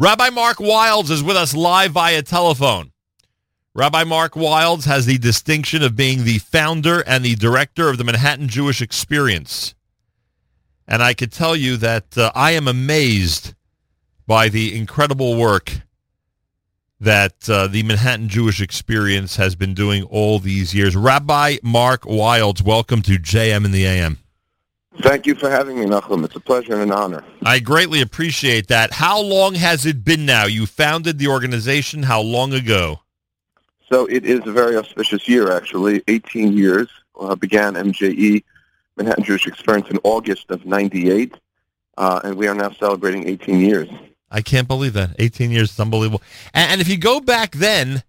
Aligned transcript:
Rabbi 0.00 0.30
Mark 0.30 0.58
Wildes 0.58 1.10
is 1.10 1.24
with 1.24 1.36
us 1.36 1.56
live 1.56 1.90
via 1.90 2.22
telephone. 2.22 2.92
Rabbi 3.74 4.04
Mark 4.04 4.34
Wildes 4.34 4.84
has 4.84 5.06
the 5.06 5.18
distinction 5.18 5.82
of 5.82 5.96
being 5.96 6.22
the 6.22 6.38
founder 6.38 7.00
and 7.00 7.24
the 7.24 7.34
director 7.34 7.88
of 7.88 7.98
the 7.98 8.04
Manhattan 8.04 8.46
Jewish 8.46 8.80
Experience. 8.80 9.74
And 10.86 11.02
I 11.02 11.14
could 11.14 11.32
tell 11.32 11.56
you 11.56 11.76
that 11.78 12.16
uh, 12.16 12.30
I 12.32 12.52
am 12.52 12.68
amazed 12.68 13.54
by 14.24 14.48
the 14.48 14.78
incredible 14.78 15.36
work 15.36 15.80
that 17.00 17.50
uh, 17.50 17.66
the 17.66 17.82
Manhattan 17.82 18.28
Jewish 18.28 18.60
Experience 18.60 19.34
has 19.34 19.56
been 19.56 19.74
doing 19.74 20.04
all 20.04 20.38
these 20.38 20.72
years. 20.76 20.94
Rabbi 20.94 21.56
Mark 21.64 22.02
Wildes, 22.02 22.62
welcome 22.62 23.02
to 23.02 23.18
JM 23.18 23.64
in 23.64 23.72
the 23.72 23.84
AM. 23.84 24.18
Thank 25.00 25.26
you 25.26 25.34
for 25.34 25.48
having 25.48 25.78
me, 25.78 25.86
Nachum. 25.86 26.24
It's 26.24 26.34
a 26.34 26.40
pleasure 26.40 26.72
and 26.72 26.82
an 26.82 26.92
honor. 26.92 27.24
I 27.44 27.60
greatly 27.60 28.00
appreciate 28.00 28.66
that. 28.68 28.92
How 28.92 29.20
long 29.20 29.54
has 29.54 29.86
it 29.86 30.04
been 30.04 30.26
now? 30.26 30.46
You 30.46 30.66
founded 30.66 31.18
the 31.18 31.28
organization 31.28 32.02
how 32.02 32.20
long 32.20 32.52
ago? 32.52 33.00
So 33.88 34.06
it 34.06 34.24
is 34.24 34.40
a 34.46 34.52
very 34.52 34.76
auspicious 34.76 35.28
year, 35.28 35.52
actually. 35.52 36.02
18 36.08 36.56
years. 36.56 36.88
Uh, 37.18 37.34
began 37.34 37.74
MJE, 37.74 38.44
Manhattan 38.96 39.24
Jewish 39.24 39.46
Experience, 39.46 39.88
in 39.88 39.98
August 40.04 40.50
of 40.50 40.64
98. 40.66 41.34
Uh, 41.96 42.20
and 42.22 42.36
we 42.36 42.46
are 42.46 42.54
now 42.54 42.70
celebrating 42.70 43.26
18 43.26 43.60
years. 43.60 43.88
I 44.30 44.42
can't 44.42 44.68
believe 44.68 44.92
that. 44.92 45.16
18 45.18 45.50
years 45.50 45.72
is 45.72 45.80
unbelievable. 45.80 46.22
And, 46.54 46.72
and 46.72 46.80
if 46.80 46.88
you 46.88 46.96
go 46.96 47.18
back 47.20 47.52
then, 47.52 48.02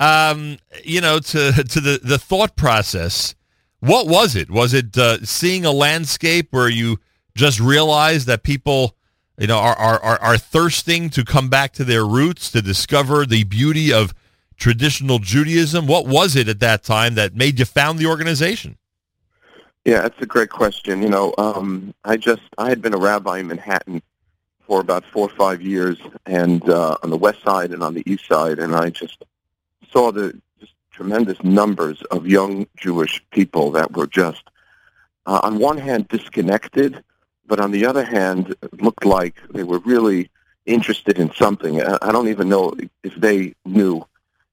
um, 0.00 0.58
you 0.84 1.00
know, 1.00 1.18
to, 1.18 1.52
to 1.68 1.80
the, 1.80 2.00
the 2.02 2.18
thought 2.18 2.56
process, 2.56 3.34
what 3.80 4.06
was 4.06 4.36
it? 4.36 4.50
Was 4.50 4.74
it 4.74 4.96
uh, 4.96 5.24
seeing 5.24 5.64
a 5.64 5.72
landscape 5.72 6.48
where 6.50 6.68
you 6.68 6.98
just 7.34 7.60
realized 7.60 8.26
that 8.26 8.42
people, 8.42 8.96
you 9.38 9.46
know, 9.46 9.58
are, 9.58 9.76
are, 9.76 9.98
are, 10.00 10.20
are 10.20 10.38
thirsting 10.38 11.10
to 11.10 11.24
come 11.24 11.48
back 11.48 11.72
to 11.74 11.84
their 11.84 12.04
roots, 12.04 12.50
to 12.52 12.62
discover 12.62 13.24
the 13.24 13.44
beauty 13.44 13.92
of 13.92 14.14
traditional 14.56 15.18
Judaism? 15.18 15.86
What 15.86 16.06
was 16.06 16.36
it 16.36 16.48
at 16.48 16.60
that 16.60 16.84
time 16.84 17.14
that 17.14 17.34
made 17.34 17.58
you 17.58 17.64
found 17.64 17.98
the 17.98 18.06
organization? 18.06 18.76
Yeah, 19.84 20.02
that's 20.02 20.20
a 20.20 20.26
great 20.26 20.50
question. 20.50 21.02
You 21.02 21.08
know, 21.08 21.34
um, 21.38 21.94
I 22.04 22.18
just 22.18 22.42
I 22.58 22.68
had 22.68 22.82
been 22.82 22.92
a 22.92 22.98
rabbi 22.98 23.38
in 23.38 23.46
Manhattan 23.46 24.02
for 24.60 24.80
about 24.80 25.04
four 25.06 25.26
or 25.26 25.34
five 25.34 25.62
years, 25.62 25.98
and 26.26 26.68
uh, 26.68 26.98
on 27.02 27.08
the 27.08 27.16
west 27.16 27.42
side 27.42 27.72
and 27.72 27.82
on 27.82 27.94
the 27.94 28.02
east 28.04 28.28
side, 28.28 28.58
and 28.58 28.76
I 28.76 28.90
just 28.90 29.24
saw 29.90 30.12
the 30.12 30.38
tremendous 31.00 31.42
numbers 31.42 32.02
of 32.10 32.26
young 32.26 32.66
Jewish 32.76 33.22
people 33.30 33.70
that 33.70 33.96
were 33.96 34.06
just, 34.06 34.42
uh, 35.24 35.40
on 35.42 35.58
one 35.58 35.78
hand, 35.78 36.06
disconnected, 36.08 37.02
but 37.46 37.58
on 37.58 37.70
the 37.70 37.86
other 37.86 38.04
hand, 38.04 38.54
looked 38.80 39.06
like 39.06 39.36
they 39.48 39.62
were 39.62 39.78
really 39.78 40.28
interested 40.66 41.18
in 41.18 41.32
something. 41.32 41.80
I 41.80 42.12
don't 42.12 42.28
even 42.28 42.50
know 42.50 42.74
if 43.02 43.14
they 43.14 43.54
knew 43.64 44.04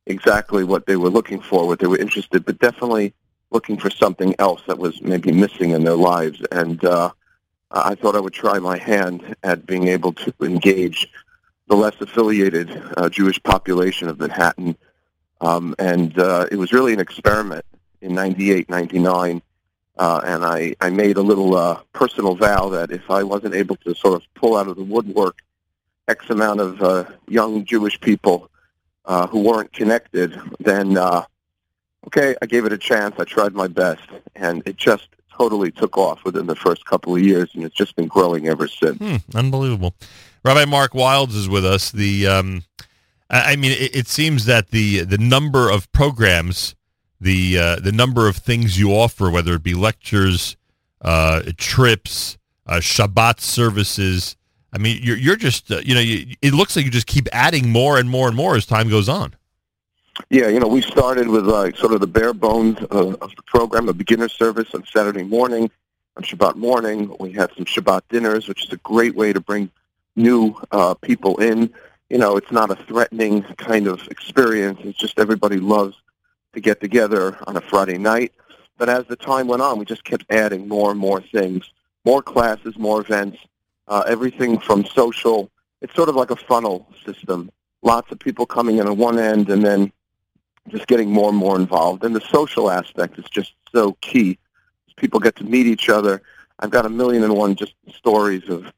exactly 0.05 0.63
what 0.63 0.85
they 0.85 0.95
were 0.95 1.09
looking 1.09 1.41
for, 1.41 1.67
what 1.67 1.79
they 1.79 1.87
were 1.87 1.97
interested, 1.97 2.45
but 2.45 2.59
definitely 2.59 3.13
looking 3.51 3.75
for 3.75 3.89
something 3.89 4.33
else 4.39 4.61
that 4.67 4.77
was 4.77 5.01
maybe 5.01 5.33
missing 5.33 5.71
in 5.71 5.83
their 5.83 5.97
lives. 5.97 6.41
And 6.53 6.81
uh, 6.85 7.11
I 7.71 7.95
thought 7.95 8.15
I 8.15 8.21
would 8.21 8.31
try 8.31 8.57
my 8.57 8.77
hand 8.77 9.35
at 9.43 9.65
being 9.65 9.89
able 9.89 10.13
to 10.13 10.33
engage 10.39 11.09
the 11.67 11.75
less 11.75 11.99
affiliated 11.99 12.69
uh, 12.95 13.09
Jewish 13.09 13.43
population 13.43 14.07
of 14.07 14.17
Manhattan. 14.17 14.77
Um, 15.41 15.75
and 15.79 16.17
uh, 16.19 16.47
it 16.51 16.55
was 16.55 16.71
really 16.73 16.93
an 16.93 16.99
experiment 16.99 17.65
in 18.01 18.13
98, 18.13 18.69
99. 18.69 19.41
Uh, 19.97 20.21
and 20.25 20.45
I, 20.45 20.75
I 20.79 20.89
made 20.89 21.17
a 21.17 21.21
little 21.21 21.55
uh, 21.55 21.79
personal 21.93 22.35
vow 22.35 22.69
that 22.69 22.91
if 22.91 23.09
I 23.09 23.23
wasn't 23.23 23.55
able 23.55 23.75
to 23.77 23.95
sort 23.95 24.15
of 24.15 24.27
pull 24.35 24.55
out 24.55 24.67
of 24.67 24.75
the 24.75 24.83
woodwork 24.83 25.39
X 26.07 26.29
amount 26.29 26.61
of 26.61 26.81
uh, 26.81 27.05
young 27.27 27.65
Jewish 27.65 27.99
people 27.99 28.49
uh, 29.05 29.27
who 29.27 29.41
weren't 29.41 29.73
connected, 29.73 30.39
then, 30.59 30.97
uh, 30.97 31.23
okay, 32.07 32.35
I 32.41 32.45
gave 32.45 32.65
it 32.65 32.73
a 32.73 32.77
chance. 32.77 33.15
I 33.19 33.23
tried 33.23 33.53
my 33.53 33.67
best. 33.67 34.07
And 34.35 34.61
it 34.65 34.77
just 34.77 35.07
totally 35.37 35.71
took 35.71 35.97
off 35.97 36.23
within 36.23 36.47
the 36.47 36.55
first 36.55 36.85
couple 36.85 37.15
of 37.15 37.21
years, 37.21 37.51
and 37.53 37.63
it's 37.63 37.75
just 37.75 37.95
been 37.95 38.07
growing 38.07 38.47
ever 38.47 38.67
since. 38.67 38.97
Hmm, 38.97 39.17
unbelievable. 39.35 39.93
Rabbi 40.43 40.65
Mark 40.65 40.93
Wildes 40.93 41.35
is 41.35 41.49
with 41.49 41.65
us. 41.65 41.91
The 41.91 42.27
um, 42.27 42.63
I 43.29 43.55
mean, 43.57 43.71
it, 43.71 43.95
it, 43.95 44.07
seems 44.07 44.45
that 44.45 44.69
the 44.69 45.01
the 45.03 45.17
number 45.17 45.69
of 45.69 45.91
programs, 45.91 46.75
the 47.19 47.57
uh, 47.57 47.75
the 47.77 47.91
number 47.91 48.27
of 48.27 48.37
things 48.37 48.79
you 48.79 48.91
offer, 48.91 49.29
whether 49.29 49.55
it 49.55 49.63
be 49.63 49.73
lectures, 49.73 50.55
uh, 51.01 51.43
trips, 51.57 52.37
uh, 52.65 52.75
Shabbat 52.75 53.39
services. 53.41 54.37
I 54.71 54.77
mean, 54.77 55.01
you're 55.03 55.17
you're 55.17 55.35
just 55.35 55.71
uh, 55.71 55.79
you 55.79 55.93
know, 55.93 55.99
you, 55.99 56.35
it 56.41 56.53
looks 56.53 56.75
like 56.75 56.85
you 56.85 56.91
just 56.91 57.07
keep 57.07 57.27
adding 57.33 57.69
more 57.69 57.97
and 57.97 58.09
more 58.09 58.27
and 58.27 58.37
more 58.37 58.55
as 58.55 58.65
time 58.65 58.89
goes 58.89 59.09
on. 59.09 59.35
Yeah, 60.29 60.47
you 60.47 60.59
know, 60.59 60.67
we 60.67 60.81
started 60.81 61.27
with 61.27 61.45
like 61.45 61.77
sort 61.77 61.93
of 61.93 61.99
the 61.99 62.07
bare 62.07 62.33
bones 62.33 62.77
of, 62.89 63.15
of 63.21 63.35
the 63.35 63.43
program, 63.45 63.87
a 63.89 63.93
beginner 63.93 64.29
service 64.29 64.73
on 64.73 64.83
Saturday 64.85 65.23
morning, 65.23 65.69
on 66.15 66.23
Shabbat 66.23 66.55
morning. 66.55 67.15
We 67.19 67.33
had 67.33 67.51
some 67.55 67.65
Shabbat 67.65 68.01
dinners, 68.09 68.47
which 68.47 68.65
is 68.65 68.73
a 68.73 68.77
great 68.77 69.15
way 69.15 69.33
to 69.33 69.39
bring 69.39 69.69
new 70.15 70.55
uh, 70.71 70.95
people 70.95 71.37
in. 71.37 71.73
You 72.09 72.17
know, 72.17 72.37
it's 72.37 72.51
not 72.51 72.71
a 72.71 72.75
threatening 72.75 73.43
kind 73.57 73.87
of 73.87 74.07
experience. 74.07 74.79
It's 74.83 74.97
just 74.97 75.19
everybody 75.19 75.57
loves 75.57 75.95
to 76.53 76.61
get 76.61 76.79
together 76.79 77.37
on 77.47 77.57
a 77.57 77.61
Friday 77.61 77.97
night. 77.97 78.33
But 78.77 78.89
as 78.89 79.05
the 79.07 79.15
time 79.15 79.47
went 79.47 79.61
on, 79.61 79.77
we 79.77 79.85
just 79.85 80.05
kept 80.05 80.25
adding 80.29 80.67
more 80.67 80.91
and 80.91 80.99
more 80.99 81.21
things, 81.21 81.69
more 82.05 82.21
classes, 82.21 82.77
more 82.77 83.01
events, 83.01 83.39
uh, 83.87 84.03
everything 84.07 84.57
from 84.59 84.85
social. 84.85 85.51
It's 85.81 85.95
sort 85.95 86.09
of 86.09 86.15
like 86.15 86.31
a 86.31 86.35
funnel 86.35 86.87
system. 87.05 87.51
Lots 87.81 88.11
of 88.11 88.19
people 88.19 88.45
coming 88.45 88.77
in 88.77 88.87
on 88.87 88.97
one 88.97 89.19
end, 89.19 89.49
and 89.49 89.63
then 89.63 89.91
just 90.69 90.87
getting 90.87 91.11
more 91.11 91.29
and 91.29 91.37
more 91.37 91.55
involved. 91.55 92.03
And 92.03 92.15
the 92.15 92.21
social 92.21 92.69
aspect 92.69 93.17
is 93.19 93.25
just 93.25 93.53
so 93.71 93.93
key. 94.01 94.37
People 94.95 95.19
get 95.19 95.35
to 95.37 95.43
meet 95.43 95.67
each 95.67 95.89
other. 95.89 96.21
I've 96.59 96.71
got 96.71 96.85
a 96.85 96.89
million 96.89 97.23
and 97.23 97.35
one 97.35 97.55
just 97.55 97.75
stories 97.93 98.49
of 98.49 98.71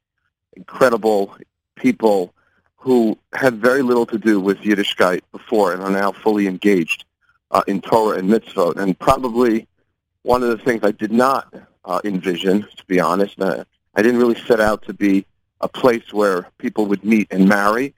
incredible 0.54 1.36
people 1.76 2.34
who 2.80 3.16
had 3.34 3.56
very 3.56 3.82
little 3.82 4.06
to 4.06 4.18
do 4.18 4.40
with 4.40 4.58
Yiddishkeit 4.60 5.20
before 5.32 5.74
and 5.74 5.82
are 5.82 5.90
now 5.90 6.12
fully 6.12 6.46
engaged 6.46 7.04
uh, 7.50 7.62
in 7.66 7.82
Torah 7.82 8.18
and 8.18 8.28
mitzvot. 8.30 8.76
And 8.76 8.98
probably 8.98 9.68
one 10.22 10.42
of 10.42 10.48
the 10.48 10.56
things 10.56 10.80
I 10.82 10.92
did 10.92 11.12
not 11.12 11.52
uh, 11.84 12.00
envision, 12.04 12.62
to 12.62 12.84
be 12.86 12.98
honest, 12.98 13.38
uh, 13.38 13.64
I 13.94 14.02
didn't 14.02 14.18
really 14.18 14.40
set 14.46 14.60
out 14.60 14.82
to 14.86 14.94
be 14.94 15.26
a 15.60 15.68
place 15.68 16.10
where 16.10 16.46
people 16.56 16.86
would 16.86 17.04
meet 17.04 17.28
and 17.30 17.46
marry. 17.46 17.94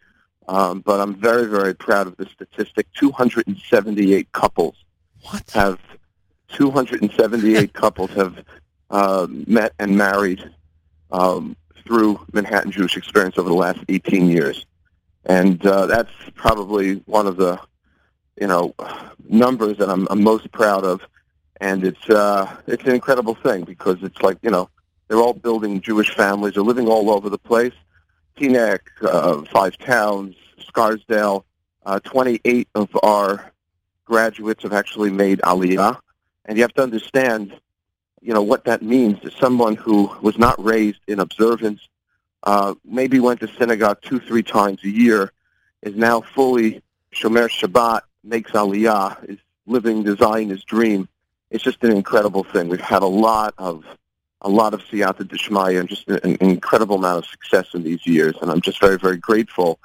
Um, 0.48 0.80
but 0.80 0.98
I'm 1.00 1.14
very, 1.14 1.46
very 1.46 1.74
proud 1.74 2.08
of 2.08 2.16
the 2.16 2.26
statistic. 2.26 2.88
278 2.94 4.32
couples 4.32 4.74
what? 5.22 5.48
have 5.52 5.78
278 6.48 7.72
couples 7.84 8.10
have 8.10 8.44
uh, 8.90 9.28
met 9.30 9.74
and 9.78 9.96
married 9.96 10.42
um, 11.12 11.56
through 11.86 12.20
Manhattan 12.32 12.72
Jewish 12.72 12.96
Experience 12.96 13.38
over 13.38 13.48
the 13.48 13.54
last 13.54 13.78
18 13.88 14.28
years, 14.28 14.66
and 15.26 15.64
uh, 15.66 15.86
that's 15.86 16.12
probably 16.34 16.96
one 17.06 17.26
of 17.26 17.36
the 17.36 17.60
you 18.40 18.46
know 18.46 18.74
numbers 19.28 19.78
that 19.78 19.88
I'm, 19.88 20.06
I'm 20.10 20.22
most 20.22 20.50
proud 20.52 20.84
of. 20.84 21.06
And 21.60 21.84
it's 21.84 22.10
uh, 22.10 22.56
it's 22.66 22.84
an 22.84 22.94
incredible 22.94 23.34
thing 23.34 23.64
because 23.64 24.02
it's 24.02 24.20
like 24.20 24.38
you 24.42 24.50
know 24.50 24.68
they're 25.08 25.20
all 25.20 25.34
building 25.34 25.80
Jewish 25.80 26.14
families. 26.14 26.54
They're 26.54 26.62
living 26.62 26.88
all 26.88 27.10
over 27.10 27.28
the 27.28 27.38
place. 27.38 27.74
Teaneck, 28.36 28.80
uh, 29.02 29.42
Five 29.52 29.78
Towns, 29.78 30.34
Scarsdale. 30.58 31.44
Uh, 31.84 31.98
28 32.00 32.68
of 32.76 32.88
our 33.02 33.52
graduates 34.04 34.62
have 34.62 34.72
actually 34.72 35.10
made 35.10 35.40
Aliyah. 35.40 35.98
And 36.44 36.56
you 36.56 36.62
have 36.62 36.74
to 36.74 36.82
understand, 36.82 37.58
you 38.20 38.32
know, 38.32 38.42
what 38.42 38.64
that 38.64 38.82
means 38.82 39.20
to 39.20 39.30
someone 39.30 39.74
who 39.74 40.06
was 40.20 40.38
not 40.38 40.62
raised 40.62 41.00
in 41.08 41.20
observance, 41.20 41.80
uh, 42.42 42.74
maybe 42.84 43.20
went 43.20 43.40
to 43.40 43.48
synagogue 43.58 43.98
two, 44.02 44.20
three 44.20 44.42
times 44.42 44.82
a 44.84 44.88
year, 44.88 45.32
is 45.82 45.94
now 45.96 46.20
fully 46.20 46.82
Shomer 47.12 47.48
Shabbat, 47.48 48.02
makes 48.24 48.52
Aliyah, 48.52 49.30
is 49.30 49.38
living 49.66 50.02
the 50.02 50.16
Zionist 50.16 50.66
dream. 50.66 51.08
It's 51.50 51.62
just 51.62 51.84
an 51.84 51.92
incredible 51.92 52.44
thing. 52.44 52.68
We've 52.68 52.80
had 52.80 53.02
a 53.02 53.06
lot 53.06 53.54
of 53.58 53.84
a 54.42 54.48
lot 54.48 54.74
of 54.74 54.80
siyata 54.82 55.22
dishmaya 55.22 55.80
and 55.80 55.88
just 55.88 56.08
an, 56.08 56.18
an 56.24 56.36
incredible 56.40 56.96
amount 56.96 57.24
of 57.24 57.30
success 57.30 57.74
in 57.74 57.84
these 57.84 58.04
years. 58.06 58.34
And 58.42 58.50
I'm 58.50 58.60
just 58.60 58.80
very, 58.80 58.98
very 58.98 59.16
grateful 59.16 59.78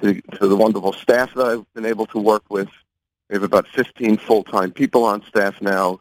to, 0.00 0.20
to 0.38 0.48
the 0.48 0.56
wonderful 0.56 0.92
staff 0.92 1.34
that 1.34 1.46
I've 1.46 1.74
been 1.74 1.84
able 1.84 2.06
to 2.06 2.18
work 2.18 2.44
with. 2.48 2.68
We 3.28 3.34
have 3.34 3.42
about 3.42 3.68
15 3.68 4.16
full-time 4.18 4.72
people 4.72 5.04
on 5.04 5.22
staff 5.24 5.60
now, 5.60 6.00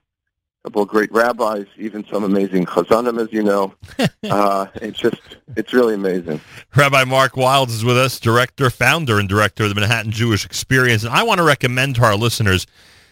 couple 0.64 0.82
of 0.82 0.88
great 0.88 1.12
rabbis, 1.12 1.66
even 1.78 2.06
some 2.08 2.24
amazing 2.24 2.66
chazanim, 2.66 3.22
as 3.22 3.32
you 3.34 3.44
know. 3.44 3.74
uh, 4.30 4.68
it's 4.76 4.98
just, 4.98 5.38
it's 5.58 5.74
really 5.74 5.96
amazing. 5.96 6.40
Rabbi 6.76 7.04
Mark 7.04 7.34
Wildes 7.34 7.70
is 7.70 7.84
with 7.84 7.98
us, 7.98 8.20
director, 8.20 8.70
founder, 8.70 9.20
and 9.20 9.28
director 9.28 9.64
of 9.64 9.70
the 9.70 9.76
Manhattan 9.76 10.12
Jewish 10.12 10.46
Experience. 10.46 11.04
And 11.04 11.14
I 11.14 11.24
want 11.24 11.40
to 11.40 11.44
recommend 11.44 11.98
to 11.98 12.04
our 12.04 12.16
listeners, 12.16 12.66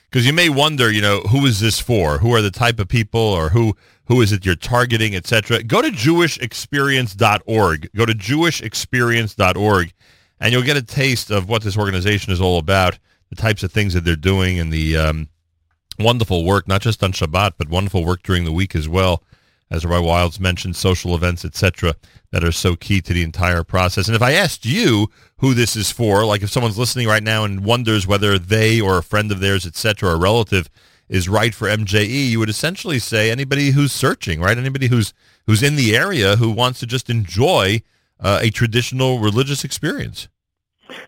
because 0.10 0.26
you 0.26 0.32
may 0.32 0.48
wonder, 0.48 0.90
you 0.90 1.02
know, 1.02 1.20
who 1.22 1.46
is 1.46 1.60
this 1.60 1.80
for? 1.80 2.20
Who 2.20 2.34
are 2.34 2.42
the 2.42 2.52
type 2.52 2.80
of 2.80 2.88
people 2.88 3.20
or 3.20 3.50
who 3.50 3.76
who 4.06 4.22
is 4.22 4.34
it 4.34 4.46
you're 4.46 4.56
targeting, 4.56 5.16
etc. 5.16 5.64
Go 5.64 5.82
to 5.82 5.90
jewishexperience.org. 5.90 7.90
Go 7.96 8.06
to 8.06 8.14
jewishexperience.org 8.14 9.94
and 10.42 10.52
you'll 10.52 10.64
get 10.64 10.76
a 10.76 10.82
taste 10.82 11.32
of 11.32 11.48
what 11.48 11.62
this 11.62 11.78
organization 11.78 12.34
is 12.34 12.42
all 12.42 12.58
about, 12.58 13.00
the 13.30 13.38
types 13.38 13.64
of 13.64 13.72
things 13.72 13.94
that 13.94 14.04
they're 14.04 14.18
doing, 14.18 14.60
and 14.60 14.74
the 14.74 14.98
um, 14.98 15.30
wonderful 16.04 16.46
work, 16.46 16.68
not 16.68 16.82
just 16.82 17.04
on 17.04 17.12
Shabbat, 17.12 17.54
but 17.58 17.70
wonderful 17.70 18.04
work 18.04 18.24
during 18.24 18.46
the 18.46 18.52
week 18.52 18.76
as 18.76 18.88
well. 18.88 19.24
As 19.70 19.86
Rabbi 19.86 20.06
Wildes 20.06 20.40
mentioned, 20.40 20.76
social 20.76 21.16
events, 21.16 21.46
etc., 21.46 21.96
that 22.32 22.44
are 22.44 22.52
so 22.52 22.76
key 22.76 23.00
to 23.02 23.14
the 23.14 23.24
entire 23.24 23.64
process. 23.64 24.08
And 24.08 24.16
if 24.16 24.22
I 24.22 24.34
asked 24.34 24.66
you 24.66 25.10
who 25.38 25.54
this 25.54 25.76
is 25.78 25.92
for, 25.92 26.26
like 26.26 26.42
if 26.42 26.50
someone's 26.50 26.78
listening 26.78 27.08
right 27.08 27.24
now 27.24 27.46
and 27.46 27.64
wonders 27.64 28.06
whether 28.06 28.38
they 28.38 28.82
or 28.82 28.98
a 28.98 29.04
friend 29.04 29.32
of 29.32 29.40
theirs, 29.40 29.66
etc., 29.66 30.10
or 30.10 30.14
a 30.14 30.20
relative 30.20 30.70
is 31.08 31.30
right 31.30 31.54
for 31.54 31.68
MJE, 31.68 32.30
you 32.30 32.40
would 32.40 32.50
essentially 32.50 33.00
say 33.00 33.32
anybody 33.32 33.72
who's 33.72 33.92
searching, 33.92 34.42
right? 34.42 34.58
Anybody 34.58 34.88
who's 34.88 35.14
who's 35.46 35.64
in 35.64 35.76
the 35.76 35.96
area 35.96 36.38
who 36.38 36.52
wants 36.52 36.80
to 36.80 36.86
just 36.86 37.10
enjoy 37.10 37.82
uh, 38.20 38.40
a 38.42 38.50
traditional 38.50 39.20
religious 39.20 39.64
experience. 39.64 40.28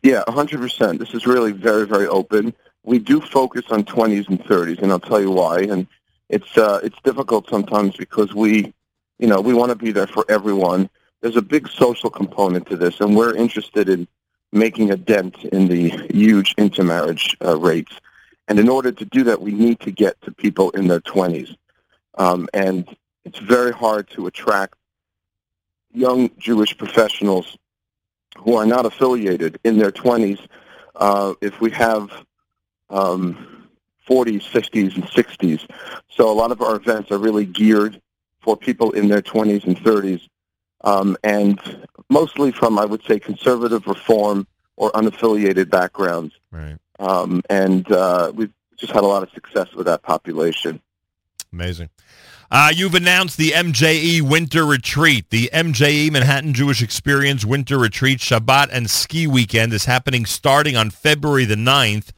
Yeah, 0.01 0.23
100%. 0.27 0.99
This 0.99 1.13
is 1.13 1.25
really 1.25 1.51
very, 1.51 1.85
very 1.85 2.07
open. 2.07 2.53
We 2.83 2.99
do 2.99 3.21
focus 3.21 3.63
on 3.69 3.85
20s 3.85 4.27
and 4.27 4.39
30s, 4.39 4.81
and 4.81 4.91
I'll 4.91 4.99
tell 4.99 5.21
you 5.21 5.31
why. 5.31 5.61
And 5.61 5.87
it's 6.29 6.57
uh, 6.57 6.79
it's 6.83 6.97
difficult 7.03 7.49
sometimes 7.49 7.95
because 7.95 8.33
we, 8.33 8.73
you 9.19 9.27
know, 9.27 9.39
we 9.39 9.53
want 9.53 9.69
to 9.69 9.75
be 9.75 9.91
there 9.91 10.07
for 10.07 10.25
everyone. 10.29 10.89
There's 11.21 11.37
a 11.37 11.41
big 11.41 11.69
social 11.69 12.09
component 12.09 12.67
to 12.67 12.75
this, 12.75 12.99
and 12.99 13.15
we're 13.15 13.35
interested 13.35 13.87
in 13.87 14.07
making 14.51 14.91
a 14.91 14.97
dent 14.97 15.43
in 15.45 15.67
the 15.67 15.89
huge 16.11 16.53
intermarriage 16.57 17.35
uh, 17.43 17.57
rates. 17.57 17.93
And 18.47 18.59
in 18.59 18.69
order 18.69 18.91
to 18.91 19.05
do 19.05 19.23
that, 19.23 19.41
we 19.41 19.51
need 19.51 19.79
to 19.81 19.91
get 19.91 20.21
to 20.21 20.31
people 20.31 20.69
in 20.71 20.87
their 20.87 20.99
20s. 20.99 21.55
Um, 22.15 22.47
and 22.53 22.87
it's 23.25 23.39
very 23.39 23.71
hard 23.71 24.09
to 24.11 24.27
attract 24.27 24.75
young 25.93 26.29
Jewish 26.37 26.77
professionals 26.77 27.57
who 28.37 28.55
are 28.55 28.65
not 28.65 28.85
affiliated 28.85 29.59
in 29.63 29.77
their 29.77 29.91
20s 29.91 30.45
uh, 30.95 31.33
if 31.41 31.61
we 31.61 31.71
have 31.71 32.11
um, 32.89 33.67
40s, 34.07 34.43
60s, 34.43 34.95
and 34.95 35.05
60s. 35.05 35.67
So 36.09 36.31
a 36.31 36.33
lot 36.33 36.51
of 36.51 36.61
our 36.61 36.75
events 36.75 37.11
are 37.11 37.17
really 37.17 37.45
geared 37.45 38.01
for 38.41 38.57
people 38.57 38.91
in 38.91 39.07
their 39.07 39.21
20s 39.21 39.63
and 39.65 39.77
30s, 39.77 40.27
um, 40.81 41.17
and 41.23 41.59
mostly 42.09 42.51
from, 42.51 42.77
I 42.77 42.85
would 42.85 43.03
say, 43.03 43.19
conservative 43.19 43.87
reform 43.87 44.47
or 44.75 44.91
unaffiliated 44.91 45.69
backgrounds. 45.69 46.33
Right. 46.51 46.77
Um, 46.99 47.41
and 47.49 47.89
uh, 47.91 48.31
we've 48.35 48.53
just 48.77 48.91
had 48.91 49.03
a 49.03 49.07
lot 49.07 49.23
of 49.23 49.29
success 49.31 49.73
with 49.73 49.85
that 49.85 50.03
population. 50.03 50.81
Amazing. 51.51 51.89
Uh, 52.51 52.71
you've 52.73 52.93
announced 52.93 53.37
the 53.37 53.49
MJE 53.49 54.21
Winter 54.21 54.65
Retreat. 54.65 55.29
The 55.29 55.49
MJE 55.53 56.11
Manhattan 56.11 56.53
Jewish 56.53 56.83
Experience 56.83 57.43
Winter 57.45 57.79
Retreat 57.79 58.19
Shabbat 58.19 58.69
and 58.71 58.89
Ski 58.89 59.25
Weekend 59.25 59.73
is 59.73 59.85
happening 59.85 60.25
starting 60.25 60.75
on 60.75 60.91
February 60.91 61.45
the 61.45 61.55
9th 61.55 62.11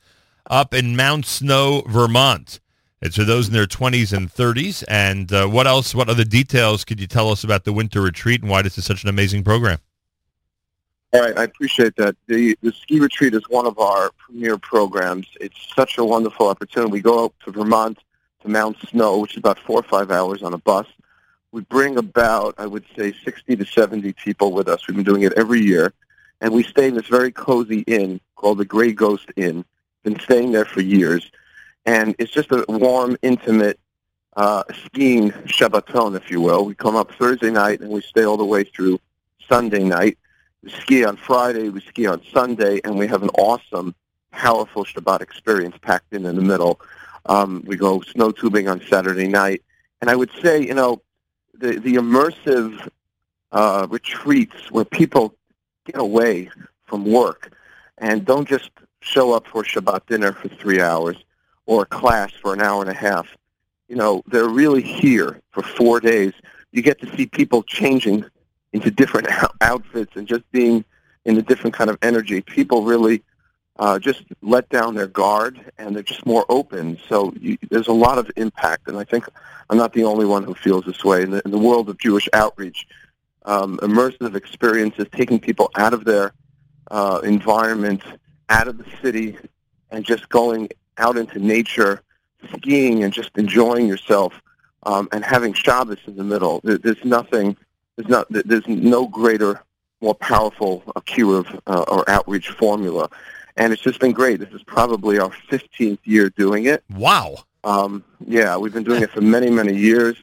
up 0.47 0.73
in 0.73 0.95
Mount 0.95 1.25
Snow, 1.25 1.83
Vermont. 1.87 2.59
It's 3.01 3.15
for 3.15 3.23
those 3.23 3.47
in 3.47 3.53
their 3.53 3.67
20s 3.67 4.13
and 4.15 4.31
30s. 4.31 4.83
And 4.87 5.31
uh, 5.31 5.47
what 5.47 5.67
else, 5.67 5.93
what 5.93 6.09
other 6.09 6.23
details 6.23 6.83
could 6.83 6.99
you 6.99 7.07
tell 7.07 7.29
us 7.29 7.43
about 7.43 7.63
the 7.63 7.73
Winter 7.73 8.01
Retreat 8.01 8.41
and 8.41 8.49
why 8.49 8.61
this 8.61 8.77
is 8.77 8.85
such 8.85 9.03
an 9.03 9.09
amazing 9.09 9.43
program? 9.43 9.79
All 11.13 11.21
right, 11.21 11.37
I 11.37 11.43
appreciate 11.43 11.95
that. 11.95 12.15
The, 12.27 12.57
the 12.61 12.71
ski 12.71 12.99
retreat 12.99 13.33
is 13.33 13.43
one 13.47 13.65
of 13.65 13.79
our 13.79 14.11
premier 14.17 14.57
programs. 14.57 15.27
It's 15.39 15.73
such 15.73 15.97
a 15.97 16.03
wonderful 16.03 16.49
opportunity. 16.49 16.91
We 16.91 17.01
go 17.01 17.25
up 17.25 17.33
to 17.45 17.51
Vermont 17.51 17.99
to 18.41 18.49
Mount 18.49 18.77
Snow, 18.89 19.19
which 19.19 19.31
is 19.33 19.37
about 19.37 19.59
four 19.59 19.79
or 19.79 19.83
five 19.83 20.11
hours 20.11 20.43
on 20.43 20.53
a 20.53 20.57
bus. 20.57 20.87
We 21.51 21.61
bring 21.61 21.97
about, 21.97 22.55
I 22.57 22.65
would 22.65 22.83
say, 22.97 23.13
60 23.23 23.55
to 23.55 23.65
70 23.65 24.11
people 24.13 24.51
with 24.51 24.67
us. 24.67 24.87
We've 24.87 24.95
been 24.95 25.05
doing 25.05 25.21
it 25.21 25.31
every 25.33 25.61
year. 25.61 25.93
And 26.41 26.53
we 26.53 26.63
stay 26.63 26.89
in 26.89 26.95
this 26.95 27.07
very 27.07 27.31
cozy 27.31 27.81
inn 27.87 28.19
called 28.35 28.57
the 28.57 28.65
Gray 28.65 28.91
Ghost 28.91 29.31
Inn. 29.37 29.63
Been 30.05 30.19
staying 30.19 30.51
there 30.51 30.65
for 30.65 30.81
years. 30.81 31.31
And 31.87 32.15
it's 32.19 32.31
just 32.31 32.51
a 32.51 32.63
warm, 32.69 33.17
intimate 33.23 33.79
uh, 34.37 34.63
skiing 34.85 35.31
Shabbaton, 35.31 36.15
if 36.15 36.29
you 36.29 36.39
will. 36.39 36.63
We 36.63 36.75
come 36.75 36.95
up 36.95 37.11
Thursday 37.13 37.49
night 37.49 37.79
and 37.79 37.89
we 37.89 38.01
stay 38.01 38.23
all 38.23 38.37
the 38.37 38.45
way 38.45 38.63
through 38.63 38.99
Sunday 39.49 39.83
night. 39.83 40.19
We 40.61 40.69
ski 40.69 41.03
on 41.05 41.17
Friday, 41.17 41.69
we 41.69 41.81
ski 41.81 42.05
on 42.05 42.21
Sunday, 42.31 42.81
and 42.83 42.99
we 42.99 43.07
have 43.07 43.23
an 43.23 43.29
awesome, 43.29 43.95
powerful 44.31 44.85
Shabbat 44.85 45.21
experience 45.21 45.75
packed 45.81 46.13
in 46.13 46.27
in 46.27 46.35
the 46.35 46.41
middle. 46.43 46.79
Um, 47.25 47.63
we 47.65 47.75
go 47.75 48.01
snow 48.01 48.31
tubing 48.31 48.67
on 48.67 48.81
Saturday 48.81 49.27
night, 49.27 49.63
and 50.01 50.09
I 50.11 50.15
would 50.15 50.29
say, 50.39 50.61
you 50.61 50.75
know, 50.75 51.01
the 51.55 51.79
the 51.79 51.95
immersive 51.95 52.89
uh, 53.51 53.87
retreats 53.89 54.69
where 54.69 54.85
people 54.85 55.33
get 55.85 55.97
away 55.97 56.51
from 56.85 57.05
work 57.05 57.51
and 57.97 58.23
don't 58.23 58.47
just 58.47 58.69
show 59.05 59.33
up 59.33 59.47
for 59.47 59.63
Shabbat 59.63 60.07
dinner 60.07 60.33
for 60.33 60.49
three 60.49 60.81
hours 60.81 61.17
or 61.65 61.83
a 61.83 61.85
class 61.85 62.31
for 62.31 62.53
an 62.53 62.61
hour 62.61 62.81
and 62.81 62.89
a 62.89 62.95
half. 62.95 63.27
You 63.87 63.95
know, 63.95 64.23
they're 64.27 64.47
really 64.47 64.81
here 64.81 65.41
for 65.51 65.63
four 65.63 65.99
days. 65.99 66.33
You 66.71 66.81
get 66.81 66.99
to 67.01 67.15
see 67.15 67.27
people 67.27 67.63
changing 67.63 68.25
into 68.73 68.91
different 68.91 69.27
outfits 69.61 70.15
and 70.15 70.27
just 70.27 70.49
being 70.51 70.83
in 71.23 71.37
a 71.37 71.41
different 71.41 71.75
kind 71.75 71.89
of 71.89 71.97
energy. 72.01 72.41
People 72.41 72.83
really 72.83 73.23
uh, 73.77 73.99
just 73.99 74.23
let 74.41 74.69
down 74.69 74.95
their 74.95 75.07
guard 75.07 75.59
and 75.77 75.95
they're 75.95 76.03
just 76.03 76.25
more 76.25 76.45
open. 76.49 76.97
So 77.07 77.33
you, 77.39 77.57
there's 77.69 77.87
a 77.87 77.93
lot 77.93 78.17
of 78.17 78.29
impact, 78.35 78.87
and 78.87 78.97
I 78.97 79.03
think 79.03 79.25
I'm 79.69 79.77
not 79.77 79.93
the 79.93 80.03
only 80.03 80.25
one 80.25 80.43
who 80.43 80.53
feels 80.53 80.85
this 80.85 81.03
way. 81.03 81.23
In 81.23 81.31
the, 81.31 81.41
in 81.45 81.51
the 81.51 81.57
world 81.57 81.89
of 81.89 81.97
Jewish 81.97 82.29
outreach, 82.33 82.87
um, 83.45 83.77
immersive 83.77 84.35
experiences, 84.35 85.05
taking 85.11 85.39
people 85.39 85.69
out 85.75 85.93
of 85.93 86.05
their 86.05 86.33
uh, 86.89 87.21
environment, 87.23 88.01
out 88.49 88.67
of 88.67 88.77
the 88.77 88.85
city, 89.01 89.37
and 89.91 90.05
just 90.05 90.29
going 90.29 90.69
out 90.97 91.17
into 91.17 91.39
nature, 91.39 92.01
skiing, 92.53 93.03
and 93.03 93.11
just 93.13 93.37
enjoying 93.37 93.87
yourself, 93.87 94.41
um, 94.83 95.07
and 95.11 95.23
having 95.23 95.53
Shabbos 95.53 95.99
in 96.07 96.15
the 96.15 96.23
middle. 96.23 96.61
There, 96.63 96.77
there's 96.77 97.03
nothing. 97.03 97.57
There's 97.95 98.09
not. 98.09 98.27
There's 98.29 98.67
no 98.67 99.07
greater, 99.07 99.61
more 100.01 100.15
powerful 100.15 100.83
uh, 100.95 101.01
kiruv 101.01 101.59
uh, 101.67 101.85
or 101.87 102.09
outreach 102.09 102.49
formula 102.49 103.09
and 103.57 103.71
it's 103.71 103.81
just 103.81 103.99
been 103.99 104.11
great. 104.11 104.39
This 104.39 104.51
is 104.51 104.63
probably 104.63 105.19
our 105.19 105.29
15th 105.49 105.99
year 106.03 106.29
doing 106.29 106.65
it. 106.65 106.83
Wow. 106.93 107.37
Um, 107.63 108.03
yeah, 108.25 108.57
we've 108.57 108.73
been 108.73 108.83
doing 108.83 109.01
it 109.01 109.11
for 109.11 109.21
many, 109.21 109.49
many 109.49 109.75
years, 109.75 110.21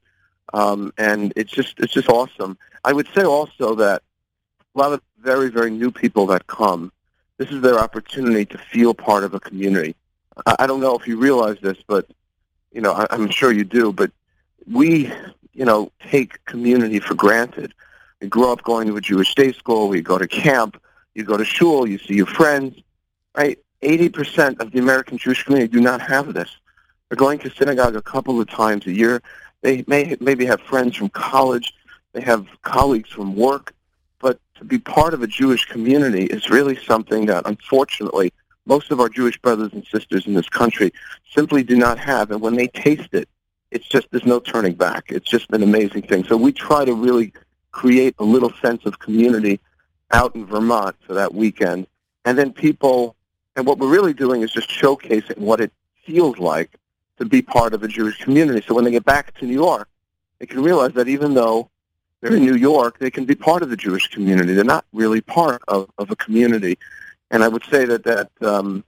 um, 0.52 0.92
and 0.98 1.32
it's 1.34 1.50
just 1.50 1.80
it's 1.80 1.92
just 1.92 2.08
awesome. 2.08 2.56
I 2.84 2.92
would 2.92 3.08
say 3.14 3.24
also 3.24 3.74
that 3.76 4.02
a 4.74 4.78
lot 4.78 4.92
of 4.92 5.00
very, 5.18 5.50
very 5.50 5.70
new 5.70 5.90
people 5.90 6.26
that 6.26 6.46
come, 6.46 6.92
this 7.42 7.50
is 7.50 7.60
their 7.60 7.78
opportunity 7.78 8.44
to 8.46 8.58
feel 8.58 8.94
part 8.94 9.24
of 9.24 9.34
a 9.34 9.40
community. 9.40 9.94
I, 10.46 10.56
I 10.60 10.66
don't 10.66 10.80
know 10.80 10.96
if 10.96 11.06
you 11.06 11.18
realize 11.18 11.58
this, 11.60 11.78
but 11.86 12.06
you 12.72 12.80
know, 12.80 12.92
I, 12.92 13.06
I'm 13.10 13.30
sure 13.30 13.52
you 13.52 13.64
do. 13.64 13.92
But 13.92 14.10
we, 14.70 15.12
you 15.52 15.64
know, 15.64 15.90
take 16.08 16.44
community 16.44 17.00
for 17.00 17.14
granted. 17.14 17.74
We 18.20 18.28
grow 18.28 18.52
up 18.52 18.62
going 18.62 18.86
to 18.88 18.96
a 18.96 19.00
Jewish 19.00 19.34
day 19.34 19.52
school. 19.52 19.88
We 19.88 20.00
go 20.00 20.18
to 20.18 20.28
camp. 20.28 20.80
You 21.14 21.24
go 21.24 21.36
to 21.36 21.44
shul. 21.44 21.86
You 21.86 21.98
see 21.98 22.14
your 22.14 22.26
friends 22.26 22.80
right? 23.34 23.58
80% 23.82 24.60
of 24.60 24.70
the 24.70 24.78
American 24.78 25.18
Jewish 25.18 25.44
community 25.44 25.72
do 25.72 25.80
not 25.80 26.00
have 26.00 26.34
this. 26.34 26.56
They're 27.08 27.16
going 27.16 27.38
to 27.40 27.50
synagogue 27.50 27.96
a 27.96 28.02
couple 28.02 28.40
of 28.40 28.48
times 28.48 28.86
a 28.86 28.92
year. 28.92 29.22
They 29.62 29.84
may 29.86 30.16
maybe 30.20 30.44
have 30.46 30.60
friends 30.60 30.96
from 30.96 31.08
college. 31.10 31.74
They 32.12 32.20
have 32.20 32.46
colleagues 32.62 33.10
from 33.10 33.34
work. 33.34 33.74
To 34.62 34.68
be 34.68 34.78
part 34.78 35.12
of 35.12 35.22
a 35.22 35.26
Jewish 35.26 35.64
community 35.64 36.26
is 36.26 36.48
really 36.48 36.76
something 36.76 37.26
that, 37.26 37.46
unfortunately, 37.46 38.32
most 38.64 38.92
of 38.92 39.00
our 39.00 39.08
Jewish 39.08 39.36
brothers 39.38 39.72
and 39.72 39.84
sisters 39.84 40.24
in 40.24 40.34
this 40.34 40.48
country 40.48 40.92
simply 41.34 41.64
do 41.64 41.76
not 41.76 41.98
have. 41.98 42.30
And 42.30 42.40
when 42.40 42.54
they 42.54 42.68
taste 42.68 43.08
it, 43.12 43.28
it's 43.72 43.88
just, 43.88 44.06
there's 44.12 44.24
no 44.24 44.38
turning 44.38 44.74
back. 44.74 45.06
It's 45.08 45.28
just 45.28 45.50
an 45.50 45.64
amazing 45.64 46.02
thing. 46.02 46.22
So 46.22 46.36
we 46.36 46.52
try 46.52 46.84
to 46.84 46.94
really 46.94 47.32
create 47.72 48.14
a 48.20 48.24
little 48.24 48.52
sense 48.62 48.86
of 48.86 49.00
community 49.00 49.58
out 50.12 50.36
in 50.36 50.46
Vermont 50.46 50.94
for 51.04 51.14
that 51.14 51.34
weekend. 51.34 51.88
And 52.24 52.38
then 52.38 52.52
people 52.52 53.16
and 53.56 53.66
what 53.66 53.78
we're 53.78 53.90
really 53.90 54.14
doing 54.14 54.42
is 54.42 54.52
just 54.52 54.70
showcasing 54.70 55.38
what 55.38 55.60
it 55.60 55.72
feels 56.04 56.38
like 56.38 56.70
to 57.18 57.24
be 57.24 57.42
part 57.42 57.74
of 57.74 57.82
a 57.82 57.88
Jewish 57.88 58.22
community. 58.22 58.64
So 58.64 58.76
when 58.76 58.84
they 58.84 58.92
get 58.92 59.04
back 59.04 59.36
to 59.40 59.44
New 59.44 59.54
York, 59.54 59.88
they 60.38 60.46
can 60.46 60.62
realize 60.62 60.92
that 60.92 61.08
even 61.08 61.34
though 61.34 61.68
they're 62.22 62.36
in 62.36 62.44
New 62.44 62.54
York, 62.54 62.98
they 62.98 63.10
can 63.10 63.24
be 63.24 63.34
part 63.34 63.62
of 63.62 63.68
the 63.68 63.76
Jewish 63.76 64.06
community. 64.08 64.54
They're 64.54 64.64
not 64.64 64.86
really 64.92 65.20
part 65.20 65.60
of, 65.66 65.90
of 65.98 66.10
a 66.10 66.16
community. 66.16 66.78
And 67.32 67.42
I 67.42 67.48
would 67.48 67.64
say 67.64 67.84
that, 67.84 68.04
that 68.04 68.30
um, 68.40 68.84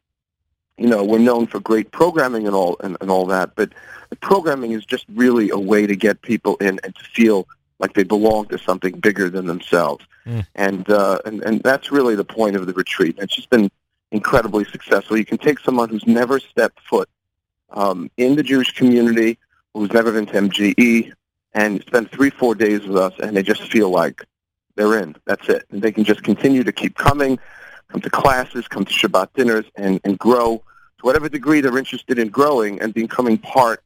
you 0.79 0.87
know, 0.87 1.05
we're 1.05 1.19
known 1.19 1.49
for 1.49 1.59
great 1.61 1.91
programming 1.91 2.47
and 2.47 2.55
all 2.55 2.77
and, 2.81 2.97
and 3.01 3.11
all 3.11 3.27
that, 3.27 3.55
but 3.57 3.73
the 4.11 4.17
programming 4.17 4.73
is 4.73 4.85
just 4.85 5.05
really 5.15 5.51
a 5.51 5.59
way 5.59 5.87
to 5.87 5.97
get 5.97 6.23
people 6.23 6.57
in 6.57 6.79
and 6.85 6.95
to 6.95 7.05
feel 7.05 7.49
like 7.81 7.95
they 7.95 8.05
belong 8.05 8.47
to 8.47 8.59
something 8.59 8.99
bigger 9.01 9.29
than 9.29 9.47
themselves. 9.47 10.07
Mm. 10.25 10.47
And, 10.55 10.91
uh, 10.91 11.19
and 11.27 11.43
and 11.43 11.63
that's 11.63 11.91
really 11.91 12.15
the 12.15 12.25
point 12.25 12.55
of 12.57 12.67
the 12.67 12.73
retreat. 12.73 13.17
It's 13.19 13.35
just 13.35 13.51
been 13.51 13.69
incredibly 14.13 14.65
successful. 14.65 15.17
You 15.17 15.25
can 15.25 15.39
take 15.39 15.59
someone 15.59 15.89
who's 15.89 16.07
never 16.07 16.39
stepped 16.39 16.81
foot 16.89 17.09
um, 17.71 18.11
in 18.17 18.37
the 18.37 18.43
Jewish 18.45 18.73
community, 18.75 19.39
who's 19.75 19.93
never 19.93 20.13
been 20.13 20.27
to 20.27 20.33
MJE, 20.33 21.13
and 21.55 21.83
spend 21.83 22.11
three, 22.11 22.31
four 22.31 22.55
days 22.55 22.87
with 22.87 22.97
us, 22.97 23.13
and 23.21 23.37
they 23.37 23.43
just 23.43 23.71
feel 23.71 23.91
like 23.91 24.25
they're 24.75 24.99
in. 24.99 25.17
That's 25.25 25.49
it. 25.49 25.65
And 25.71 25.81
they 25.81 25.93
can 25.93 26.05
just 26.05 26.23
continue 26.23 26.65
to 26.65 26.73
keep 26.73 26.97
coming, 26.97 27.39
come 27.89 28.01
to 28.01 28.11
classes, 28.11 28.67
come 28.69 28.85
to 28.85 28.93
Shabbat 28.93 29.29
dinners, 29.35 29.65
and, 29.77 30.01
and 30.05 30.19
grow 30.19 30.59
to 30.99 31.03
whatever 31.03 31.29
degree 31.29 31.61
they're 31.61 31.79
interested 31.79 32.19
in 32.19 32.29
growing 32.29 32.81
and 32.81 32.93
becoming 32.93 33.39
part 33.39 33.83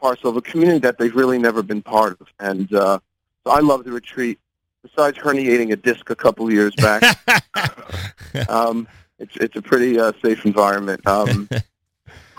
parcel 0.00 0.28
of 0.28 0.36
a 0.36 0.42
community 0.42 0.78
that 0.80 0.98
they've 0.98 1.14
really 1.14 1.38
never 1.38 1.62
been 1.62 1.80
part 1.80 2.20
of. 2.20 2.28
And 2.38 2.72
uh, 2.74 2.98
so 3.44 3.50
I 3.50 3.60
love 3.60 3.84
the 3.84 3.92
retreat. 3.92 4.38
Besides 4.82 5.16
herniating 5.16 5.72
a 5.72 5.76
disc 5.76 6.10
a 6.10 6.14
couple 6.14 6.46
of 6.46 6.52
years 6.52 6.74
back, 6.76 7.02
um, 8.50 8.86
it's 9.18 9.34
it's 9.38 9.56
a 9.56 9.62
pretty 9.62 9.98
uh, 9.98 10.12
safe 10.22 10.44
environment. 10.44 11.06
Um, 11.06 11.48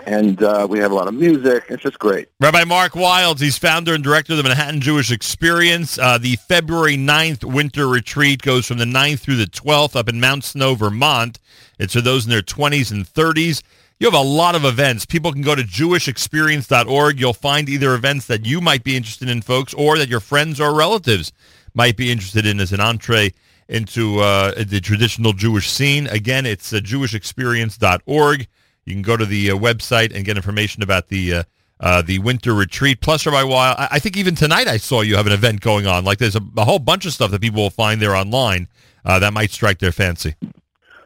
and 0.06 0.42
uh, 0.44 0.68
we 0.70 0.80
have 0.80 0.92
a 0.92 0.96
lot 0.96 1.08
of 1.08 1.14
music. 1.14 1.66
It's 1.70 1.84
just 1.84 2.00
great. 2.00 2.30
Rabbi 2.40 2.64
Mark 2.64 2.94
Wildes, 2.94 3.40
he's 3.40 3.58
founder 3.58 3.94
and 3.94 4.04
director 4.04 4.34
of 4.34 4.38
the 4.38 4.44
Manhattan 4.44 4.82
Jewish 4.82 5.12
Experience. 5.12 5.98
Uh, 5.98 6.18
the 6.18 6.36
February 6.48 6.96
9th 6.96 7.44
winter 7.44 7.88
retreat 7.88 8.42
goes 8.42 8.66
from 8.68 8.78
the 8.78 8.86
9th 8.86 9.20
through 9.20 9.38
the 9.38 9.46
12th 9.46 9.96
up 9.96 10.08
in 10.08 10.20
Mount 10.20 10.44
Snow, 10.44 10.76
Vermont. 10.76 11.40
It's 11.80 11.94
for 11.94 12.02
those 12.02 12.26
in 12.26 12.32
their 12.32 12.42
20s 12.42 12.92
and 12.92 13.06
30s. 13.06 13.62
You 14.00 14.08
have 14.08 14.14
a 14.14 14.22
lot 14.22 14.56
of 14.56 14.66
events. 14.66 15.06
People 15.06 15.32
can 15.32 15.42
go 15.42 15.56
to 15.56 15.64
jewishexperience.org. 15.64 17.20
You'll 17.20 17.34
find 17.34 17.70
either 17.70 17.94
events 17.94 18.28
that 18.28 18.46
you 18.46 18.60
might 18.60 18.84
be 18.84 18.98
interested 18.98 19.30
in, 19.30 19.42
folks, 19.42 19.74
or 19.74 19.98
that 19.98 20.10
your 20.10 20.20
friends 20.20 20.60
or 20.60 20.76
relatives 20.76 21.32
might 21.74 21.96
be 21.96 22.12
interested 22.12 22.46
in 22.46 22.60
as 22.60 22.74
an 22.74 22.82
entree 22.82 23.32
into 23.68 24.20
uh, 24.20 24.64
the 24.64 24.82
traditional 24.82 25.34
Jewish 25.34 25.70
scene. 25.70 26.08
Again, 26.08 26.46
it's 26.46 26.74
uh, 26.74 26.78
jewishexperience.org. 26.78 28.48
You 28.86 28.94
can 28.94 29.02
go 29.02 29.18
to 29.18 29.26
the 29.26 29.52
uh, 29.52 29.56
website 29.56 30.16
and 30.16 30.24
get 30.24 30.38
information 30.38 30.84
about 30.84 31.08
the 31.08 31.34
uh, 31.34 31.44
uh, 31.80 32.02
the 32.02 32.20
winter 32.20 32.54
retreat. 32.54 33.02
Plus, 33.02 33.26
Rabbi 33.26 33.44
Weil, 33.44 33.76
I, 33.78 33.88
I 33.92 34.00
think 34.00 34.16
even 34.16 34.36
tonight 34.36 34.68
I 34.68 34.78
saw 34.78 35.02
you 35.02 35.16
have 35.16 35.28
an 35.28 35.34
event 35.34 35.62
going 35.62 35.88
on. 35.88 36.06
Like 36.06 36.20
there's 36.20 36.36
a, 36.36 36.42
a 36.56 36.64
whole 36.64 36.80
bunch 36.80 37.06
of 37.06 37.14
stuff 37.14 37.32
that 37.32 37.42
people 37.42 37.64
will 37.64 37.70
find 37.70 38.02
there 38.02 38.16
online 38.16 38.68
uh, 39.04 39.20
that 39.20 39.34
might 39.34 39.52
strike 39.52 39.80
their 39.80 39.92
fancy. 39.92 40.36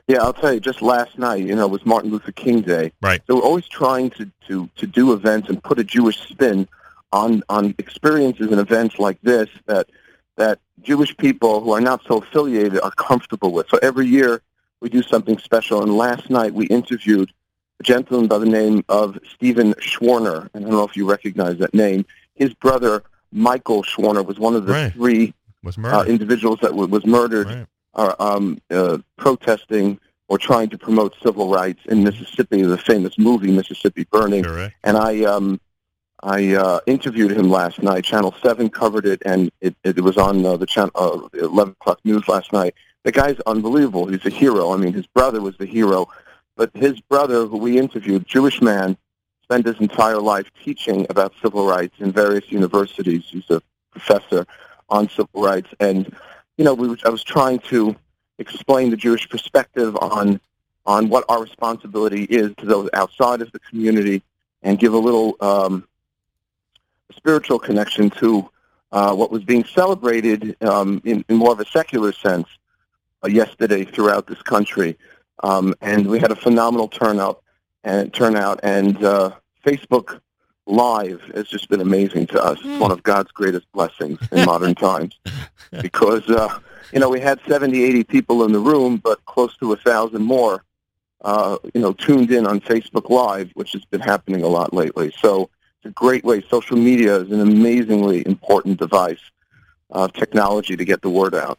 Yeah, 0.07 0.23
I'll 0.23 0.33
tell 0.33 0.53
you. 0.53 0.59
Just 0.59 0.81
last 0.81 1.17
night, 1.17 1.45
you 1.45 1.55
know, 1.55 1.65
it 1.65 1.71
was 1.71 1.85
Martin 1.85 2.11
Luther 2.11 2.31
King 2.31 2.61
Day. 2.61 2.91
Right. 3.01 3.21
So 3.27 3.35
we're 3.35 3.43
always 3.43 3.67
trying 3.67 4.09
to 4.11 4.29
to 4.47 4.69
to 4.75 4.87
do 4.87 5.13
events 5.13 5.49
and 5.49 5.63
put 5.63 5.79
a 5.79 5.83
Jewish 5.83 6.19
spin 6.27 6.67
on 7.13 7.43
on 7.47 7.75
experiences 7.77 8.47
and 8.47 8.59
events 8.59 8.99
like 8.99 9.21
this 9.21 9.49
that 9.67 9.89
that 10.35 10.59
Jewish 10.81 11.15
people 11.15 11.61
who 11.61 11.71
are 11.71 11.81
not 11.81 12.01
so 12.05 12.17
affiliated 12.17 12.81
are 12.81 12.91
comfortable 12.91 13.51
with. 13.51 13.69
So 13.69 13.79
every 13.81 14.07
year 14.07 14.41
we 14.81 14.89
do 14.89 15.01
something 15.01 15.37
special. 15.37 15.81
And 15.83 15.95
last 15.95 16.29
night 16.29 16.53
we 16.53 16.65
interviewed 16.67 17.31
a 17.79 17.83
gentleman 17.83 18.27
by 18.27 18.37
the 18.37 18.45
name 18.45 18.83
of 18.89 19.17
Stephen 19.33 19.73
Schwerner, 19.75 20.49
and 20.53 20.65
I 20.65 20.69
don't 20.69 20.77
know 20.77 20.83
if 20.83 20.97
you 20.97 21.09
recognize 21.09 21.57
that 21.59 21.73
name. 21.73 22.05
His 22.35 22.53
brother 22.53 23.03
Michael 23.31 23.83
Schwerner 23.83 24.25
was 24.25 24.39
one 24.39 24.55
of 24.55 24.65
the 24.65 24.73
Right. 24.73 24.93
three 24.93 25.33
Was 25.63 25.77
uh, 25.77 26.03
individuals 26.07 26.59
that 26.61 26.69
w- 26.71 26.87
was 26.87 27.05
murdered 27.05 27.47
Right. 27.47 27.65
are 27.93 28.15
um, 28.19 28.59
uh, 28.71 28.97
protesting 29.17 29.99
or 30.27 30.37
trying 30.37 30.69
to 30.69 30.77
promote 30.77 31.15
civil 31.23 31.49
rights 31.49 31.79
in 31.85 32.03
Mississippi, 32.03 32.61
the 32.61 32.77
famous 32.77 33.17
movie 33.17 33.51
Mississippi 33.51 34.05
Burning. 34.11 34.43
Correct. 34.43 34.75
And 34.83 34.97
I 34.97 35.23
um, 35.23 35.59
I 36.21 36.53
uh, 36.55 36.79
interviewed 36.85 37.31
him 37.31 37.49
last 37.49 37.81
night. 37.81 38.03
Channel 38.03 38.35
Seven 38.43 38.69
covered 38.69 39.05
it, 39.05 39.21
and 39.25 39.51
it, 39.61 39.75
it 39.83 40.01
was 40.01 40.17
on 40.17 40.45
uh, 40.45 40.57
the 40.57 40.65
channel 40.65 40.91
uh, 40.95 41.27
eleven 41.37 41.71
o'clock 41.79 41.99
news 42.03 42.27
last 42.27 42.51
night. 42.51 42.73
The 43.05 43.11
guy's 43.13 43.39
unbelievable. 43.45 44.07
He's 44.07 44.25
a 44.25 44.29
hero. 44.29 44.73
I 44.73 44.77
mean, 44.77 44.91
his 44.93 45.07
brother 45.07 45.39
was 45.41 45.55
the 45.57 45.65
hero, 45.65 46.09
but 46.59 46.71
his 46.75 46.99
brother, 46.99 47.45
who 47.45 47.55
we 47.55 47.79
interviewed, 47.79 48.27
Jewish 48.27 48.61
man, 48.61 48.97
spent 49.41 49.65
his 49.65 49.79
entire 49.79 50.19
life 50.19 50.51
teaching 50.61 51.07
about 51.09 51.31
civil 51.41 51.65
rights 51.65 51.95
in 51.99 52.11
various 52.11 52.51
universities. 52.51 53.23
He's 53.29 53.49
a 53.49 53.61
professor 53.91 54.45
on 54.89 55.07
civil 55.07 55.41
rights, 55.41 55.69
and 55.79 56.13
you 56.57 56.65
know, 56.65 56.73
we 56.73 56.89
were, 56.89 56.97
I 57.05 57.09
was 57.09 57.23
trying 57.23 57.59
to 57.71 57.95
explain 58.39 58.89
the 58.89 58.97
Jewish 58.97 59.29
perspective 59.29 59.95
on 60.01 60.41
on 60.85 61.07
what 61.07 61.23
our 61.29 61.41
responsibility 61.41 62.23
is 62.23 62.53
to 62.57 62.65
those 62.65 62.89
outside 62.93 63.41
of 63.41 63.49
the 63.53 63.59
community, 63.59 64.21
and 64.61 64.77
give 64.77 64.93
a 64.93 64.97
little 64.97 65.37
um, 65.39 65.87
spiritual 67.15 67.59
connection 67.59 68.09
to 68.09 68.49
uh, 68.91 69.15
what 69.15 69.31
was 69.31 69.45
being 69.45 69.63
celebrated 69.63 70.57
um, 70.61 71.01
in, 71.05 71.23
in 71.29 71.37
more 71.37 71.53
of 71.53 71.61
a 71.61 71.65
secular 71.67 72.11
sense 72.11 72.49
uh, 73.23 73.29
yesterday 73.29 73.85
throughout 73.85 74.27
this 74.27 74.41
country, 74.41 74.97
um, 75.43 75.73
and 75.81 76.07
we 76.07 76.19
had 76.19 76.31
a 76.31 76.35
phenomenal 76.35 76.87
turnout 76.87 77.41
and 77.83 78.13
turnout, 78.13 78.59
and 78.63 79.03
uh, 79.03 79.31
Facebook 79.65 80.19
Live 80.65 81.21
has 81.33 81.47
just 81.47 81.67
been 81.69 81.81
amazing 81.81 82.27
to 82.27 82.43
us. 82.43 82.59
It's 82.63 82.79
one 82.79 82.91
of 82.91 83.01
God's 83.01 83.31
greatest 83.31 83.71
blessings 83.71 84.19
in 84.31 84.45
modern 84.45 84.75
times 84.87 85.17
because 85.81 86.29
uh, 86.29 86.59
you 86.93 86.99
know 86.99 87.09
we 87.09 87.19
had 87.19 87.39
70, 87.47 87.83
80 87.83 88.03
people 88.03 88.43
in 88.45 88.51
the 88.51 88.59
room, 88.59 88.97
but 88.97 89.23
close 89.25 89.57
to 89.57 89.73
a 89.73 89.77
thousand 89.77 90.23
more, 90.23 90.63
uh, 91.21 91.57
you 91.73 91.81
know, 91.81 91.93
tuned 91.93 92.31
in 92.31 92.45
on 92.45 92.59
Facebook 92.59 93.09
Live, 93.09 93.49
which 93.55 93.71
has 93.71 93.83
been 93.85 94.01
happening 94.01 94.43
a 94.43 94.47
lot 94.47 94.73
lately. 94.73 95.11
So 95.19 95.49
it's 95.77 95.89
a 95.89 95.93
great 95.93 96.23
way. 96.23 96.43
Social 96.49 96.77
media 96.77 97.15
is 97.15 97.31
an 97.31 97.41
amazingly 97.41 98.25
important 98.27 98.79
device 98.79 99.31
of 99.89 100.13
technology 100.13 100.75
to 100.75 100.85
get 100.85 101.01
the 101.01 101.09
word 101.09 101.33
out. 101.33 101.57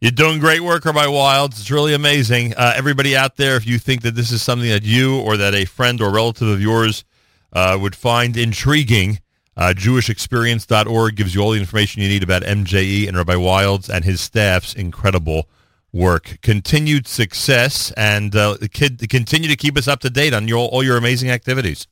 You're 0.00 0.10
doing 0.10 0.40
great 0.40 0.60
work, 0.60 0.84
Rabbi 0.84 1.06
Wildes. 1.06 1.58
It's 1.58 1.70
really 1.70 1.94
amazing. 1.94 2.54
Uh, 2.54 2.74
everybody 2.76 3.16
out 3.16 3.36
there, 3.36 3.56
if 3.56 3.66
you 3.66 3.78
think 3.78 4.02
that 4.02 4.14
this 4.14 4.30
is 4.30 4.42
something 4.42 4.68
that 4.68 4.82
you 4.82 5.18
or 5.20 5.38
that 5.38 5.54
a 5.54 5.64
friend 5.64 6.02
or 6.02 6.12
relative 6.12 6.48
of 6.48 6.60
yours 6.60 7.04
uh, 7.54 7.78
would 7.80 7.96
find 7.96 8.36
intriguing, 8.36 9.20
uh, 9.56 9.72
JewishExperience.org 9.74 11.16
gives 11.16 11.34
you 11.34 11.40
all 11.40 11.52
the 11.52 11.58
information 11.58 12.02
you 12.02 12.08
need 12.08 12.22
about 12.22 12.42
MJE 12.42 13.08
and 13.08 13.16
Rabbi 13.16 13.36
Wildes 13.36 13.88
and 13.88 14.04
his 14.04 14.20
staff's 14.20 14.74
incredible 14.74 15.48
work. 15.94 16.38
Continued 16.42 17.06
success 17.06 17.90
and 17.96 18.36
uh, 18.36 18.58
continue 18.70 19.48
to 19.48 19.56
keep 19.56 19.78
us 19.78 19.88
up 19.88 20.00
to 20.00 20.10
date 20.10 20.34
on 20.34 20.46
your, 20.46 20.68
all 20.68 20.84
your 20.84 20.98
amazing 20.98 21.30
activities. 21.30 21.86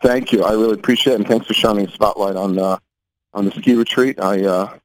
Thank 0.00 0.30
you. 0.30 0.44
I 0.44 0.52
really 0.52 0.74
appreciate 0.74 1.14
it, 1.14 1.16
and 1.16 1.26
thanks 1.26 1.46
for 1.46 1.54
shining 1.54 1.88
a 1.88 1.90
spotlight 1.90 2.36
on 2.36 2.58
uh, 2.58 2.78
on 3.34 3.46
the 3.46 3.50
ski 3.50 3.74
retreat. 3.74 4.20
I 4.20 4.44
uh, 4.44 4.78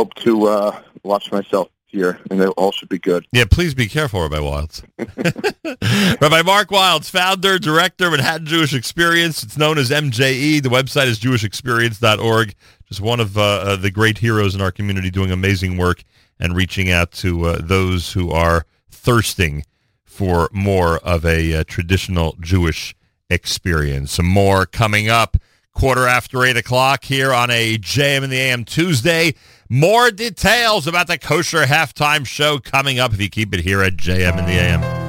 hope 0.00 0.14
to 0.14 0.46
uh, 0.46 0.80
watch 1.02 1.30
myself 1.30 1.68
here, 1.84 2.18
and 2.30 2.40
they 2.40 2.46
all 2.46 2.72
should 2.72 2.88
be 2.88 2.98
good. 2.98 3.26
Yeah, 3.32 3.44
please 3.50 3.74
be 3.74 3.86
careful, 3.86 4.22
Rabbi 4.22 4.38
Wildes. 4.38 4.82
Rabbi 6.22 6.40
Mark 6.40 6.70
Wildes, 6.70 7.10
founder, 7.10 7.58
director, 7.58 8.06
of 8.06 8.12
Manhattan 8.12 8.46
Jewish 8.46 8.72
Experience. 8.72 9.42
It's 9.42 9.58
known 9.58 9.76
as 9.76 9.90
MJE. 9.90 10.62
The 10.62 10.70
website 10.70 11.08
is 11.08 11.20
jewishexperience.org. 11.20 12.54
Just 12.88 13.02
one 13.02 13.20
of 13.20 13.36
uh, 13.36 13.42
uh, 13.42 13.76
the 13.76 13.90
great 13.90 14.16
heroes 14.16 14.54
in 14.54 14.62
our 14.62 14.72
community 14.72 15.10
doing 15.10 15.30
amazing 15.30 15.76
work 15.76 16.02
and 16.38 16.56
reaching 16.56 16.90
out 16.90 17.12
to 17.12 17.44
uh, 17.44 17.58
those 17.60 18.14
who 18.14 18.30
are 18.30 18.64
thirsting 18.90 19.66
for 20.02 20.48
more 20.50 20.96
of 21.00 21.26
a 21.26 21.56
uh, 21.56 21.64
traditional 21.66 22.36
Jewish 22.40 22.96
experience. 23.28 24.12
Some 24.12 24.26
more 24.26 24.64
coming 24.64 25.10
up 25.10 25.36
quarter 25.72 26.06
after 26.06 26.44
8 26.44 26.56
o'clock 26.56 27.04
here 27.04 27.32
on 27.32 27.50
a 27.50 27.78
JM 27.78 28.22
in 28.24 28.30
the 28.30 28.36
AM 28.36 28.64
Tuesday. 28.64 29.34
More 29.72 30.10
details 30.10 30.88
about 30.88 31.06
the 31.06 31.16
kosher 31.16 31.62
halftime 31.62 32.26
show 32.26 32.58
coming 32.58 32.98
up 32.98 33.12
if 33.12 33.20
you 33.20 33.30
keep 33.30 33.54
it 33.54 33.60
here 33.60 33.84
at 33.84 33.92
JM 33.92 34.36
in 34.36 34.44
the 34.44 34.54
AM. 34.54 34.90